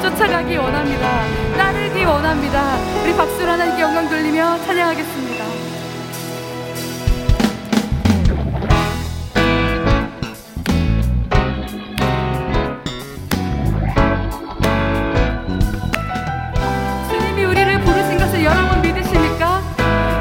[0.00, 1.24] 쫓아가기 원합니다.
[1.56, 2.76] 따르기 원합니다.
[3.02, 5.44] 우리 박수로 하나님께 영광 돌리며 찬양하겠습니다.
[17.08, 19.62] 주님이 우리를 부르신 것을 여러분 믿으십니까?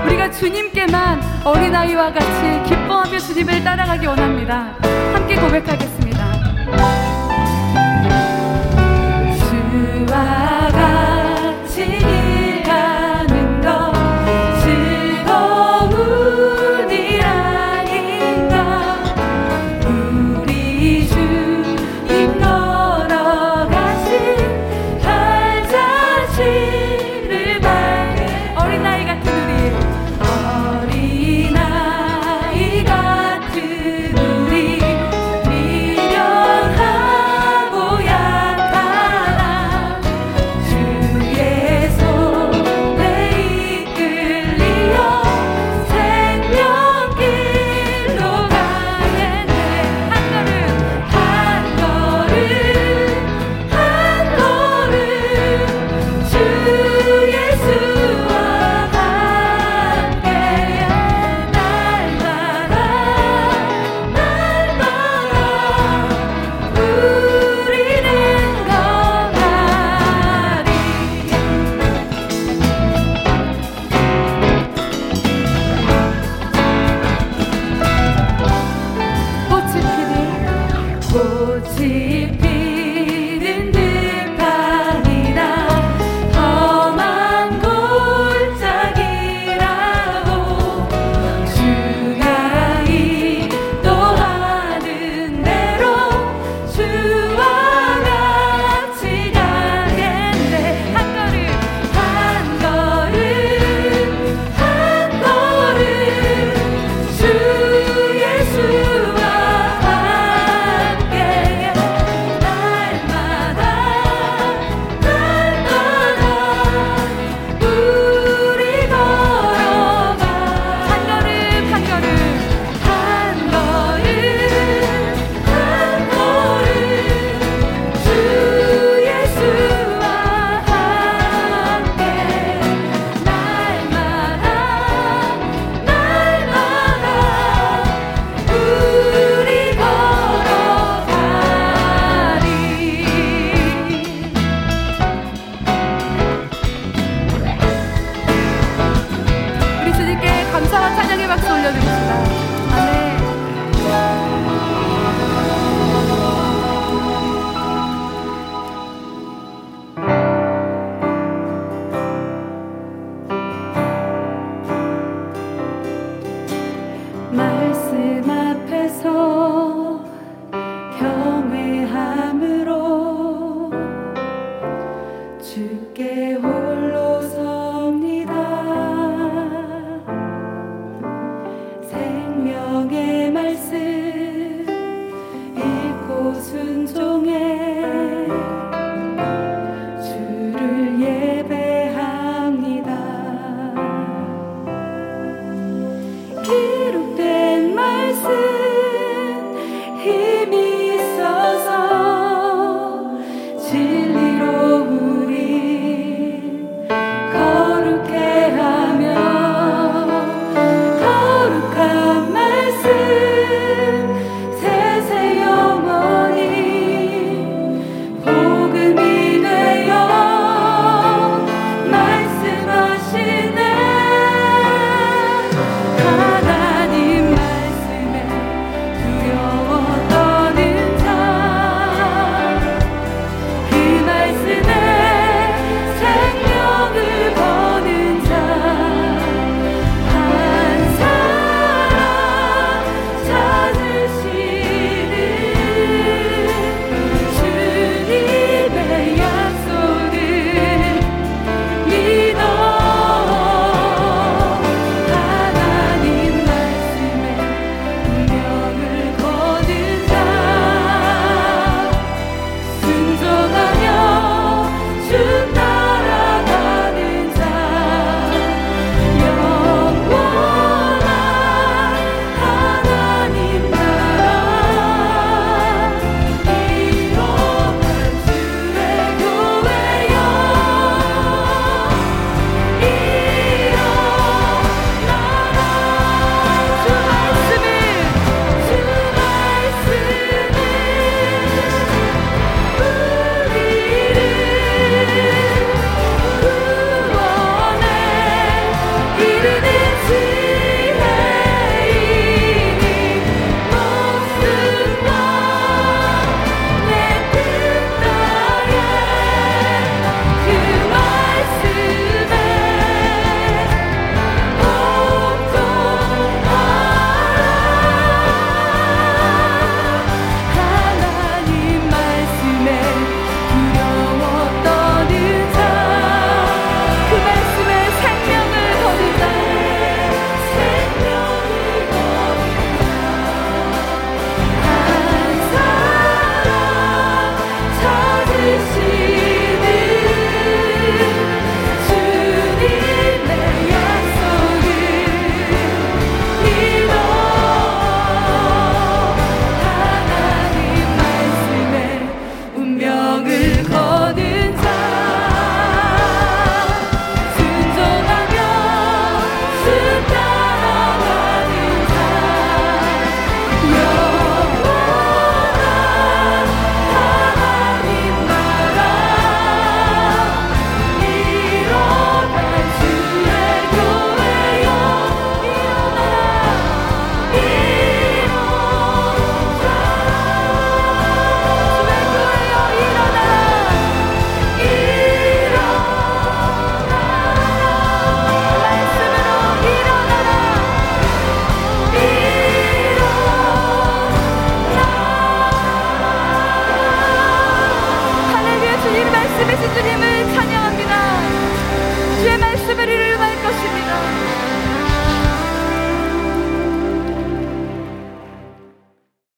[0.05, 4.73] 우리가 주님께만 어린아이와 같이 기뻐하며 주님을 따라가기 원합니다.
[5.13, 5.98] 함께 고백하겠습니다.